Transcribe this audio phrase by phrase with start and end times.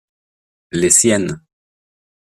[0.71, 1.37] Les siennes.